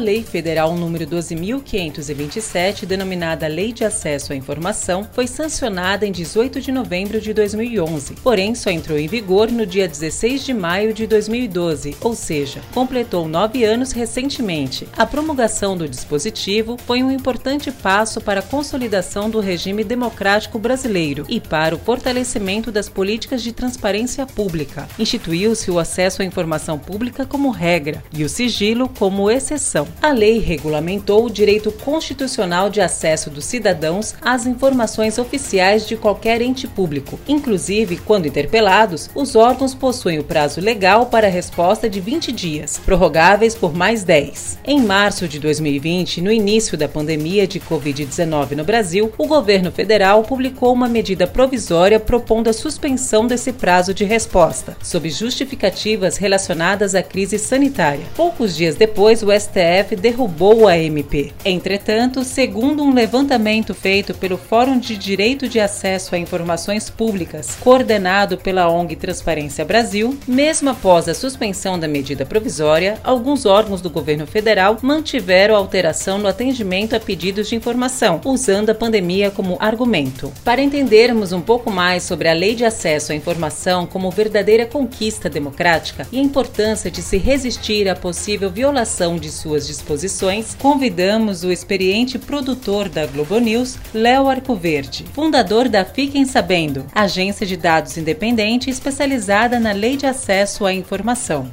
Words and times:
Lei 0.00 0.22
Federal 0.22 0.74
número 0.74 1.06
12.527, 1.06 2.86
denominada 2.86 3.46
Lei 3.46 3.70
de 3.70 3.84
Acesso 3.84 4.32
à 4.32 4.36
Informação, 4.36 5.06
foi 5.12 5.26
sancionada 5.26 6.06
em 6.06 6.10
18 6.10 6.58
de 6.58 6.72
novembro 6.72 7.20
de 7.20 7.34
2011, 7.34 8.14
porém 8.22 8.54
só 8.54 8.70
entrou 8.70 8.98
em 8.98 9.06
vigor 9.06 9.52
no 9.52 9.66
dia 9.66 9.86
16 9.86 10.42
de 10.42 10.54
maio 10.54 10.94
de 10.94 11.06
2012, 11.06 11.98
ou 12.00 12.14
seja, 12.14 12.62
completou 12.72 13.28
nove 13.28 13.62
anos 13.62 13.92
recentemente. 13.92 14.88
A 14.96 15.04
promulgação 15.04 15.76
do 15.76 15.86
dispositivo 15.86 16.78
foi 16.86 17.02
um 17.02 17.12
importante 17.12 17.70
passo 17.70 18.22
para 18.22 18.40
a 18.40 18.42
consolidação 18.42 19.28
do 19.28 19.38
regime 19.38 19.84
democrático 19.84 20.58
brasileiro 20.58 21.26
e 21.28 21.40
para 21.40 21.74
o 21.74 21.78
fortalecimento 21.78 22.72
das 22.72 22.88
políticas 22.88 23.42
de 23.42 23.52
transparência 23.52 24.24
pública. 24.24 24.88
Instituiu-se 24.98 25.70
o 25.70 25.78
acesso 25.78 26.22
à 26.22 26.24
informação 26.24 26.78
pública 26.78 27.26
como 27.26 27.50
regra 27.50 28.02
e 28.14 28.24
o 28.24 28.28
sigilo 28.30 28.88
como 28.88 29.30
exceção. 29.30 29.89
A 30.02 30.12
lei 30.12 30.38
regulamentou 30.38 31.24
o 31.24 31.30
direito 31.30 31.70
constitucional 31.70 32.70
de 32.70 32.80
acesso 32.80 33.30
dos 33.30 33.44
cidadãos 33.44 34.14
às 34.20 34.46
informações 34.46 35.18
oficiais 35.18 35.86
de 35.86 35.96
qualquer 35.96 36.42
ente 36.42 36.66
público. 36.66 37.18
Inclusive, 37.28 37.96
quando 37.98 38.26
interpelados, 38.26 39.10
os 39.14 39.36
órgãos 39.36 39.74
possuem 39.74 40.18
o 40.18 40.24
prazo 40.24 40.60
legal 40.60 41.06
para 41.06 41.28
resposta 41.28 41.88
de 41.88 42.00
20 42.00 42.32
dias, 42.32 42.78
prorrogáveis 42.84 43.54
por 43.54 43.74
mais 43.74 44.04
10. 44.04 44.58
Em 44.64 44.80
março 44.80 45.26
de 45.26 45.38
2020, 45.38 46.20
no 46.20 46.30
início 46.30 46.76
da 46.76 46.88
pandemia 46.88 47.46
de 47.46 47.60
Covid-19 47.60 48.52
no 48.52 48.64
Brasil, 48.64 49.12
o 49.16 49.26
governo 49.26 49.70
federal 49.72 50.22
publicou 50.22 50.72
uma 50.72 50.88
medida 50.88 51.26
provisória 51.26 51.98
propondo 51.98 52.48
a 52.48 52.52
suspensão 52.52 53.26
desse 53.26 53.52
prazo 53.52 53.94
de 53.94 54.04
resposta, 54.04 54.76
sob 54.82 55.08
justificativas 55.10 56.16
relacionadas 56.16 56.94
à 56.94 57.02
crise 57.02 57.38
sanitária. 57.38 58.04
Poucos 58.14 58.56
dias 58.56 58.76
depois, 58.76 59.22
o 59.22 59.28
STF 59.32 59.79
STF 59.80 59.96
derrubou 59.96 60.68
a 60.68 60.76
MP. 60.76 61.32
Entretanto, 61.44 62.22
segundo 62.24 62.82
um 62.82 62.92
levantamento 62.92 63.74
feito 63.74 64.14
pelo 64.14 64.36
Fórum 64.36 64.78
de 64.78 64.96
Direito 64.96 65.48
de 65.48 65.58
Acesso 65.58 66.14
a 66.14 66.18
Informações 66.18 66.90
Públicas, 66.90 67.56
coordenado 67.60 68.36
pela 68.38 68.68
ONG 68.68 68.96
Transparência 68.96 69.64
Brasil, 69.64 70.18
mesmo 70.26 70.70
após 70.70 71.08
a 71.08 71.14
suspensão 71.14 71.78
da 71.78 71.88
medida 71.88 72.26
provisória, 72.26 72.98
alguns 73.02 73.46
órgãos 73.46 73.80
do 73.80 73.90
governo 73.90 74.26
federal 74.26 74.78
mantiveram 74.82 75.56
alteração 75.56 76.18
no 76.18 76.28
atendimento 76.28 76.94
a 76.94 77.00
pedidos 77.00 77.48
de 77.48 77.56
informação, 77.56 78.20
usando 78.24 78.70
a 78.70 78.74
pandemia 78.74 79.30
como 79.30 79.56
argumento. 79.60 80.32
Para 80.44 80.62
entendermos 80.62 81.32
um 81.32 81.40
pouco 81.40 81.70
mais 81.70 82.02
sobre 82.02 82.28
a 82.28 82.32
Lei 82.32 82.54
de 82.54 82.64
Acesso 82.64 83.12
à 83.12 83.14
Informação 83.14 83.86
como 83.86 84.10
verdadeira 84.10 84.66
conquista 84.66 85.28
democrática 85.28 86.06
e 86.12 86.18
a 86.18 86.22
importância 86.22 86.90
de 86.90 87.02
se 87.02 87.16
resistir 87.16 87.88
à 87.88 87.94
possível 87.94 88.50
violação 88.50 89.16
de 89.16 89.30
suas 89.30 89.69
disposições, 89.70 90.56
convidamos 90.58 91.44
o 91.44 91.52
experiente 91.52 92.18
produtor 92.18 92.88
da 92.88 93.06
Globo 93.06 93.38
News, 93.38 93.78
Léo 93.94 94.28
Arcoverde, 94.28 95.04
fundador 95.12 95.68
da 95.68 95.84
Fiquem 95.84 96.26
Sabendo, 96.26 96.84
agência 96.92 97.46
de 97.46 97.56
dados 97.56 97.96
independente 97.96 98.68
especializada 98.68 99.60
na 99.60 99.72
lei 99.72 99.96
de 99.96 100.06
acesso 100.06 100.66
à 100.66 100.74
informação. 100.74 101.50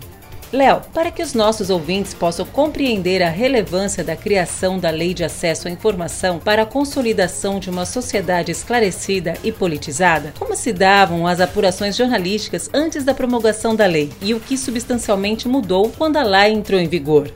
Léo, 0.52 0.82
para 0.94 1.12
que 1.12 1.22
os 1.22 1.34
nossos 1.34 1.70
ouvintes 1.70 2.14
possam 2.14 2.46
compreender 2.46 3.22
a 3.22 3.30
relevância 3.30 4.02
da 4.02 4.16
criação 4.16 4.80
da 4.80 4.90
Lei 4.90 5.14
de 5.14 5.24
Acesso 5.26 5.68
à 5.68 5.72
Informação 5.72 6.40
para 6.40 6.62
a 6.62 6.66
consolidação 6.66 7.60
de 7.60 7.70
uma 7.70 7.86
sociedade 7.86 8.50
esclarecida 8.50 9.34
e 9.44 9.52
politizada, 9.52 10.34
como 10.40 10.56
se 10.56 10.72
davam 10.72 11.28
as 11.28 11.42
apurações 11.42 11.98
jornalísticas 11.98 12.70
antes 12.74 13.04
da 13.04 13.14
promulgação 13.14 13.76
da 13.76 13.86
lei 13.86 14.10
e 14.22 14.34
o 14.34 14.40
que 14.40 14.58
substancialmente 14.58 15.50
mudou 15.50 15.92
quando 15.98 16.16
a 16.16 16.24
lei 16.24 16.54
entrou 16.54 16.80
em 16.80 16.88
vigor? 16.88 17.30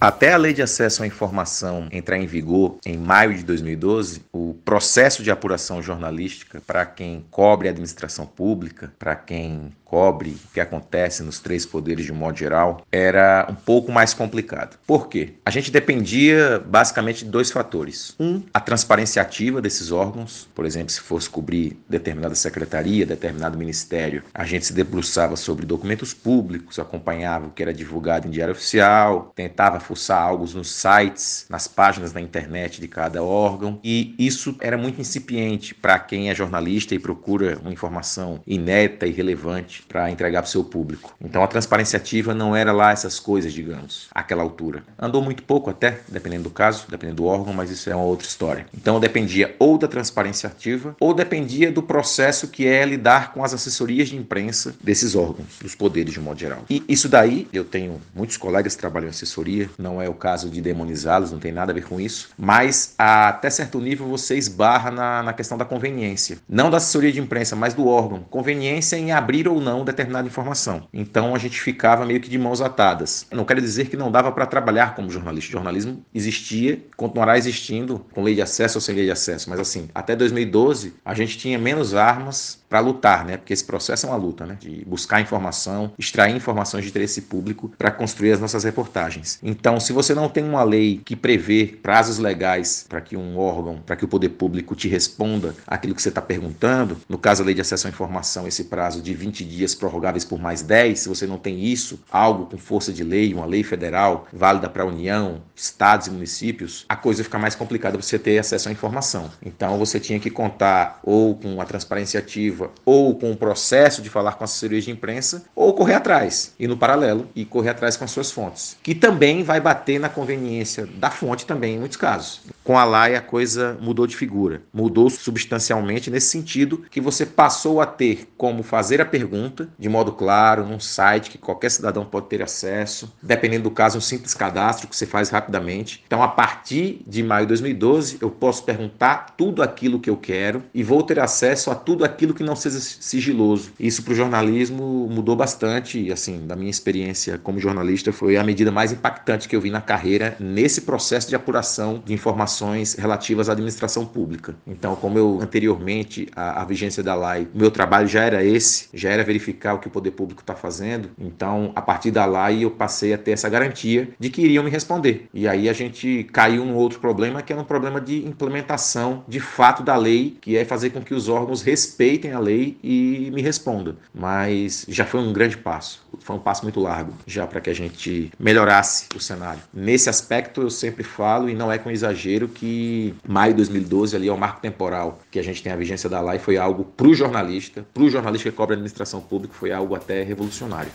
Até 0.00 0.32
a 0.32 0.36
Lei 0.36 0.52
de 0.52 0.62
Acesso 0.62 1.02
à 1.02 1.06
Informação 1.08 1.88
entrar 1.90 2.18
em 2.18 2.26
vigor 2.26 2.78
em 2.86 2.96
maio 2.96 3.34
de 3.34 3.42
2012, 3.42 4.22
o 4.32 4.54
processo 4.64 5.24
de 5.24 5.30
apuração 5.30 5.82
jornalística 5.82 6.62
para 6.64 6.86
quem 6.86 7.24
cobre 7.32 7.66
a 7.66 7.72
administração 7.72 8.24
pública, 8.24 8.92
para 8.96 9.16
quem 9.16 9.72
cobre 9.88 10.36
o 10.44 10.52
que 10.52 10.60
acontece 10.60 11.22
nos 11.22 11.40
três 11.40 11.64
poderes 11.64 12.04
de 12.04 12.12
um 12.12 12.16
modo 12.16 12.38
geral, 12.38 12.82
era 12.92 13.46
um 13.50 13.54
pouco 13.54 13.90
mais 13.90 14.12
complicado. 14.12 14.78
Por 14.86 15.08
quê? 15.08 15.34
A 15.44 15.50
gente 15.50 15.70
dependia 15.70 16.62
basicamente 16.64 17.24
de 17.24 17.30
dois 17.30 17.50
fatores. 17.50 18.14
Um, 18.20 18.42
a 18.52 18.60
transparência 18.60 19.20
ativa 19.22 19.62
desses 19.62 19.90
órgãos, 19.90 20.48
por 20.54 20.66
exemplo, 20.66 20.90
se 20.90 21.00
fosse 21.00 21.28
cobrir 21.28 21.78
determinada 21.88 22.34
secretaria, 22.34 23.06
determinado 23.06 23.58
ministério, 23.58 24.22
a 24.34 24.44
gente 24.44 24.66
se 24.66 24.74
debruçava 24.74 25.36
sobre 25.36 25.64
documentos 25.64 26.12
públicos, 26.12 26.78
acompanhava 26.78 27.46
o 27.46 27.50
que 27.50 27.62
era 27.62 27.72
divulgado 27.72 28.28
em 28.28 28.30
diário 28.30 28.52
oficial, 28.52 29.32
tentava 29.34 29.80
fuçar 29.88 30.22
algo 30.22 30.46
nos 30.54 30.70
sites, 30.70 31.46
nas 31.48 31.66
páginas 31.66 32.12
da 32.12 32.20
internet 32.20 32.78
de 32.80 32.86
cada 32.86 33.22
órgão, 33.22 33.80
e 33.82 34.14
isso 34.18 34.54
era 34.60 34.76
muito 34.76 35.00
incipiente 35.00 35.74
para 35.74 35.98
quem 35.98 36.28
é 36.28 36.34
jornalista 36.34 36.94
e 36.94 36.98
procura 36.98 37.58
uma 37.62 37.72
informação 37.72 38.40
inédita 38.46 39.06
e 39.06 39.12
relevante 39.12 39.82
para 39.88 40.10
entregar 40.10 40.42
para 40.42 40.48
o 40.48 40.50
seu 40.50 40.62
público. 40.62 41.14
Então 41.20 41.42
a 41.42 41.46
transparência 41.46 41.96
ativa 41.96 42.34
não 42.34 42.54
era 42.54 42.70
lá 42.70 42.92
essas 42.92 43.18
coisas, 43.18 43.52
digamos, 43.52 44.08
àquela 44.12 44.42
altura. 44.42 44.82
Andou 44.98 45.22
muito 45.22 45.42
pouco 45.42 45.70
até, 45.70 46.00
dependendo 46.08 46.44
do 46.44 46.50
caso, 46.50 46.84
dependendo 46.88 47.22
do 47.22 47.24
órgão, 47.24 47.54
mas 47.54 47.70
isso 47.70 47.88
é 47.88 47.94
uma 47.94 48.04
outra 48.04 48.26
história. 48.26 48.66
Então 48.76 49.00
dependia 49.00 49.56
ou 49.58 49.78
da 49.78 49.88
transparência 49.88 50.48
ativa 50.48 50.94
ou 51.00 51.14
dependia 51.14 51.72
do 51.72 51.82
processo 51.82 52.48
que 52.48 52.66
é 52.66 52.84
lidar 52.84 53.32
com 53.32 53.42
as 53.42 53.54
assessorias 53.54 54.08
de 54.08 54.16
imprensa 54.16 54.74
desses 54.82 55.14
órgãos, 55.14 55.58
dos 55.62 55.74
poderes 55.74 56.12
de 56.12 56.20
um 56.20 56.24
modo 56.24 56.38
geral. 56.38 56.64
E 56.68 56.84
isso 56.86 57.08
daí, 57.08 57.48
eu 57.52 57.64
tenho 57.64 58.00
muitos 58.14 58.36
colegas 58.36 58.74
que 58.74 58.80
trabalham 58.80 59.06
em 59.06 59.10
assessoria, 59.10 59.70
não 59.78 60.02
é 60.02 60.08
o 60.08 60.14
caso 60.14 60.50
de 60.50 60.60
demonizá-los, 60.60 61.30
não 61.30 61.38
tem 61.38 61.52
nada 61.52 61.70
a 61.70 61.74
ver 61.74 61.84
com 61.84 62.00
isso, 62.00 62.30
mas 62.36 62.94
até 62.98 63.48
certo 63.48 63.80
nível 63.80 64.08
você 64.08 64.36
esbarra 64.36 64.90
na, 64.90 65.22
na 65.22 65.32
questão 65.32 65.56
da 65.56 65.64
conveniência. 65.64 66.38
Não 66.48 66.68
da 66.68 66.78
assessoria 66.78 67.12
de 67.12 67.20
imprensa, 67.20 67.54
mas 67.54 67.74
do 67.74 67.86
órgão. 67.86 68.24
Conveniência 68.28 68.96
em 68.96 69.12
abrir 69.12 69.46
ou 69.46 69.60
não 69.60 69.84
determinada 69.84 70.26
informação. 70.26 70.88
Então 70.92 71.34
a 71.34 71.38
gente 71.38 71.60
ficava 71.60 72.04
meio 72.04 72.20
que 72.20 72.28
de 72.28 72.38
mãos 72.38 72.60
atadas. 72.60 73.26
Não 73.30 73.44
quero 73.44 73.60
dizer 73.60 73.88
que 73.88 73.96
não 73.96 74.10
dava 74.10 74.32
para 74.32 74.46
trabalhar 74.46 74.96
como 74.96 75.10
jornalista. 75.10 75.50
O 75.50 75.52
jornalismo 75.52 76.04
existia, 76.12 76.82
continuará 76.96 77.38
existindo 77.38 78.04
com 78.12 78.22
lei 78.22 78.34
de 78.34 78.42
acesso 78.42 78.78
ou 78.78 78.82
sem 78.82 78.96
lei 78.96 79.04
de 79.04 79.12
acesso, 79.12 79.48
mas 79.48 79.60
assim, 79.60 79.88
até 79.94 80.16
2012 80.16 80.94
a 81.04 81.14
gente 81.14 81.38
tinha 81.38 81.58
menos 81.58 81.94
armas 81.94 82.57
para 82.68 82.80
lutar, 82.80 83.24
né? 83.24 83.36
Porque 83.36 83.52
esse 83.52 83.64
processo 83.64 84.06
é 84.06 84.08
uma 84.10 84.16
luta, 84.16 84.44
né? 84.46 84.56
De 84.60 84.84
buscar 84.86 85.20
informação, 85.20 85.92
extrair 85.98 86.34
informações 86.36 86.84
de 86.84 86.90
interesse 86.90 87.22
público 87.22 87.72
para 87.78 87.90
construir 87.90 88.32
as 88.32 88.40
nossas 88.40 88.64
reportagens. 88.64 89.38
Então, 89.42 89.80
se 89.80 89.92
você 89.92 90.14
não 90.14 90.28
tem 90.28 90.44
uma 90.44 90.62
lei 90.62 91.00
que 91.04 91.16
prevê 91.16 91.78
prazos 91.82 92.18
legais 92.18 92.84
para 92.88 93.00
que 93.00 93.16
um 93.16 93.38
órgão, 93.38 93.80
para 93.84 93.96
que 93.96 94.04
o 94.04 94.08
poder 94.08 94.30
público 94.30 94.74
te 94.74 94.88
responda 94.88 95.54
aquilo 95.66 95.94
que 95.94 96.02
você 96.02 96.10
está 96.10 96.20
perguntando, 96.20 96.98
no 97.08 97.18
caso 97.18 97.42
a 97.42 97.46
lei 97.46 97.54
de 97.54 97.60
acesso 97.60 97.86
à 97.86 97.90
informação, 97.90 98.46
esse 98.46 98.64
prazo 98.64 99.00
de 99.00 99.14
20 99.14 99.44
dias 99.44 99.74
prorrogáveis 99.74 100.24
por 100.24 100.38
mais 100.38 100.62
10, 100.62 100.98
se 100.98 101.08
você 101.08 101.26
não 101.26 101.38
tem 101.38 101.64
isso, 101.64 102.00
algo 102.10 102.46
com 102.46 102.58
força 102.58 102.92
de 102.92 103.02
lei, 103.02 103.32
uma 103.32 103.46
lei 103.46 103.62
federal 103.62 104.26
válida 104.32 104.68
para 104.68 104.82
a 104.82 104.86
União, 104.86 105.40
estados 105.54 106.06
e 106.06 106.10
municípios, 106.10 106.84
a 106.88 106.96
coisa 106.96 107.24
fica 107.24 107.38
mais 107.38 107.54
complicada 107.54 107.96
para 107.96 108.06
você 108.06 108.18
ter 108.18 108.38
acesso 108.38 108.68
à 108.68 108.72
informação. 108.72 109.30
Então, 109.42 109.78
você 109.78 109.98
tinha 109.98 110.20
que 110.20 110.30
contar 110.30 111.00
ou 111.02 111.34
com 111.34 111.60
a 111.60 111.64
transparência 111.64 112.20
ativa 112.20 112.57
ou 112.84 113.14
com 113.14 113.32
o 113.32 113.36
processo 113.36 114.02
de 114.02 114.08
falar 114.08 114.32
com 114.32 114.44
assessorias 114.44 114.84
de 114.84 114.90
imprensa, 114.90 115.44
ou 115.54 115.72
correr 115.74 115.94
atrás, 115.94 116.54
e 116.58 116.66
no 116.66 116.76
paralelo, 116.76 117.28
e 117.34 117.44
correr 117.44 117.70
atrás 117.70 117.96
com 117.96 118.04
as 118.04 118.10
suas 118.10 118.30
fontes, 118.30 118.76
que 118.82 118.94
também 118.94 119.42
vai 119.42 119.60
bater 119.60 119.98
na 119.98 120.08
conveniência 120.08 120.86
da 120.86 121.10
fonte 121.10 121.46
também 121.46 121.76
em 121.76 121.78
muitos 121.78 121.96
casos. 121.96 122.40
Com 122.68 122.76
a 122.76 122.84
LAI 122.84 123.14
a 123.14 123.22
coisa 123.22 123.78
mudou 123.80 124.06
de 124.06 124.14
figura, 124.14 124.60
mudou 124.74 125.08
substancialmente 125.08 126.10
nesse 126.10 126.26
sentido 126.26 126.84
que 126.90 127.00
você 127.00 127.24
passou 127.24 127.80
a 127.80 127.86
ter 127.86 128.28
como 128.36 128.62
fazer 128.62 129.00
a 129.00 129.06
pergunta 129.06 129.70
de 129.78 129.88
modo 129.88 130.12
claro, 130.12 130.66
num 130.66 130.78
site 130.78 131.30
que 131.30 131.38
qualquer 131.38 131.70
cidadão 131.70 132.04
pode 132.04 132.26
ter 132.26 132.42
acesso, 132.42 133.10
dependendo 133.22 133.62
do 133.62 133.70
caso, 133.70 133.96
um 133.96 134.02
simples 134.02 134.34
cadastro 134.34 134.86
que 134.86 134.94
você 134.94 135.06
faz 135.06 135.30
rapidamente. 135.30 136.04
Então, 136.06 136.22
a 136.22 136.28
partir 136.28 137.00
de 137.06 137.22
maio 137.22 137.46
de 137.46 137.48
2012, 137.48 138.18
eu 138.20 138.30
posso 138.30 138.62
perguntar 138.64 139.34
tudo 139.34 139.62
aquilo 139.62 139.98
que 139.98 140.10
eu 140.10 140.18
quero 140.18 140.62
e 140.74 140.82
vou 140.82 141.02
ter 141.02 141.20
acesso 141.20 141.70
a 141.70 141.74
tudo 141.74 142.04
aquilo 142.04 142.34
que 142.34 142.42
não 142.42 142.54
seja 142.54 142.80
sigiloso. 142.80 143.72
Isso 143.80 144.02
para 144.02 144.12
o 144.12 144.16
jornalismo 144.16 145.08
mudou 145.10 145.34
bastante, 145.34 145.98
e 145.98 146.12
assim, 146.12 146.46
da 146.46 146.54
minha 146.54 146.70
experiência 146.70 147.38
como 147.38 147.58
jornalista, 147.58 148.12
foi 148.12 148.36
a 148.36 148.44
medida 148.44 148.70
mais 148.70 148.92
impactante 148.92 149.48
que 149.48 149.56
eu 149.56 149.60
vi 149.62 149.70
na 149.70 149.80
carreira 149.80 150.36
nesse 150.38 150.82
processo 150.82 151.30
de 151.30 151.34
apuração 151.34 152.02
de 152.04 152.12
informações 152.12 152.57
relativas 152.96 153.48
à 153.48 153.52
administração 153.52 154.04
pública. 154.06 154.54
Então, 154.66 154.94
como 154.96 155.18
eu 155.18 155.38
anteriormente, 155.40 156.28
a, 156.34 156.62
a 156.62 156.64
vigência 156.64 157.02
da 157.02 157.14
lei, 157.14 157.48
meu 157.54 157.70
trabalho 157.70 158.06
já 158.06 158.22
era 158.22 158.44
esse, 158.44 158.88
já 158.92 159.10
era 159.10 159.24
verificar 159.24 159.74
o 159.74 159.78
que 159.78 159.88
o 159.88 159.90
poder 159.90 160.12
público 160.12 160.40
está 160.40 160.54
fazendo. 160.54 161.10
Então, 161.18 161.72
a 161.74 161.82
partir 161.82 162.10
da 162.10 162.24
lei, 162.24 162.64
eu 162.64 162.70
passei 162.70 163.12
a 163.12 163.18
ter 163.18 163.32
essa 163.32 163.48
garantia 163.48 164.10
de 164.18 164.30
que 164.30 164.42
iriam 164.42 164.64
me 164.64 164.70
responder. 164.70 165.28
E 165.32 165.46
aí 165.46 165.68
a 165.68 165.72
gente 165.72 166.24
caiu 166.32 166.64
num 166.64 166.74
outro 166.74 167.00
problema, 167.00 167.42
que 167.42 167.52
é 167.52 167.56
um 167.56 167.64
problema 167.64 168.00
de 168.00 168.26
implementação 168.26 169.24
de 169.28 169.40
fato 169.40 169.82
da 169.82 169.96
lei, 169.96 170.36
que 170.40 170.56
é 170.56 170.64
fazer 170.64 170.90
com 170.90 171.00
que 171.00 171.14
os 171.14 171.28
órgãos 171.28 171.62
respeitem 171.62 172.32
a 172.32 172.38
lei 172.38 172.78
e 172.82 173.30
me 173.32 173.42
respondam. 173.42 173.96
Mas 174.14 174.86
já 174.88 175.04
foi 175.04 175.20
um 175.20 175.32
grande 175.32 175.56
passo, 175.56 176.06
foi 176.20 176.36
um 176.36 176.40
passo 176.40 176.62
muito 176.62 176.80
largo 176.80 177.12
já 177.26 177.46
para 177.46 177.60
que 177.60 177.70
a 177.70 177.74
gente 177.74 178.30
melhorasse 178.38 179.06
o 179.14 179.20
cenário. 179.20 179.60
Nesse 179.72 180.08
aspecto, 180.08 180.62
eu 180.62 180.70
sempre 180.70 181.04
falo, 181.04 181.48
e 181.48 181.54
não 181.54 181.70
é 181.70 181.78
com 181.78 181.90
exagero, 181.90 182.47
que 182.48 183.14
maio 183.26 183.52
de 183.52 183.58
2012 183.58 184.16
ali 184.16 184.28
é 184.28 184.32
o 184.32 184.38
marco 184.38 184.60
temporal 184.60 185.20
que 185.30 185.38
a 185.38 185.42
gente 185.42 185.62
tem 185.62 185.72
a 185.72 185.76
vigência 185.76 186.08
da 186.08 186.20
lei, 186.20 186.38
foi 186.38 186.56
algo 186.56 186.84
para 186.84 187.06
o 187.06 187.14
jornalista, 187.14 187.86
para 187.94 188.02
o 188.02 188.10
jornalista 188.10 188.50
que 188.50 188.56
cobra 188.56 188.74
administração 188.74 189.20
pública, 189.20 189.54
foi 189.54 189.72
algo 189.72 189.94
até 189.94 190.22
revolucionário. 190.22 190.90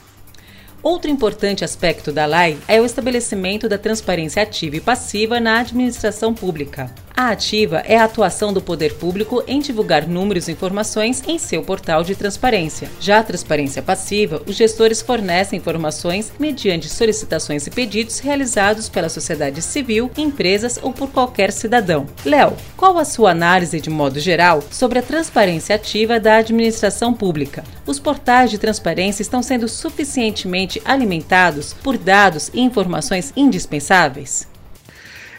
Outro 0.83 1.09
importante 1.09 1.63
aspecto 1.63 2.11
da 2.11 2.25
lei 2.25 2.57
é 2.67 2.81
o 2.81 2.85
estabelecimento 2.85 3.69
da 3.69 3.77
transparência 3.77 4.44
ativa 4.44 4.75
e 4.75 4.81
passiva 4.81 5.39
na 5.39 5.59
administração 5.59 6.33
pública. 6.33 6.94
A 7.15 7.30
ativa 7.30 7.83
é 7.86 7.95
a 7.95 8.06
atuação 8.06 8.51
do 8.51 8.60
poder 8.60 8.95
público 8.95 9.44
em 9.45 9.60
divulgar 9.60 10.07
números 10.07 10.48
e 10.48 10.51
informações 10.51 11.21
em 11.27 11.38
seu 11.38 11.62
portal 11.62 12.04
de 12.04 12.15
transparência. 12.15 12.89
Já 13.00 13.19
a 13.19 13.24
transparência 13.24 13.83
passiva, 13.83 14.42
os 14.48 14.56
gestores 14.56 15.00
fornecem 15.00 15.60
informações 15.60 16.33
mediante 16.39 16.89
solicitações 16.89 17.68
e 17.68 17.69
pedidos 17.69 18.18
realizados 18.18 18.89
pela 18.89 19.10
sociedade 19.10 19.62
civil, 19.62 20.10
empresas 20.18 20.80
ou 20.81 20.92
por 20.92 21.12
qualquer 21.12 21.51
cidadão. 21.51 22.07
Léo, 22.25 22.57
qual 22.75 22.98
a 22.98 23.06
sua 23.06 23.30
análise 23.30 23.80
de 23.80 23.92
modo 23.92 24.19
geral 24.19 24.63
sobre 24.71 24.98
a 24.98 25.04
transparência 25.04 25.75
ativa 25.75 26.19
da 26.19 26.38
administração 26.38 27.13
pública? 27.13 27.63
Os 27.86 28.00
portais 28.00 28.50
de 28.50 28.57
transparência 28.57 29.21
estão 29.21 29.44
sendo 29.44 29.68
suficientemente 29.68 30.81
alimentados 30.83 31.74
por 31.74 31.95
dados 31.95 32.50
e 32.51 32.60
informações 32.60 33.31
indispensáveis? 33.36 34.51